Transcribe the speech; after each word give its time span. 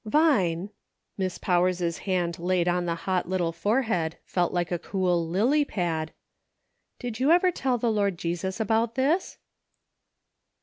"Vine," 0.03 0.71
Miss 1.15 1.37
Powers' 1.37 1.99
hand 1.99 2.39
laid 2.39 2.67
on 2.67 2.87
the 2.87 2.95
hot 3.05 3.29
little 3.29 3.51
forehead 3.51 4.17
felt 4.25 4.51
like 4.51 4.71
a 4.71 4.79
cool 4.79 5.27
lily 5.27 5.63
pad," 5.63 6.11
did 6.99 7.19
you 7.19 7.29
ever 7.29 7.51
tell 7.51 7.77
the 7.77 7.91
Lord 7.91 8.17
Jesus 8.17 8.59
about 8.59 8.95
this 8.95 9.37